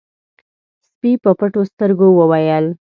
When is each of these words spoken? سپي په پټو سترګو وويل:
سپي 0.87 1.11
په 1.23 1.31
پټو 1.39 1.61
سترګو 1.71 2.07
وويل: 2.13 2.65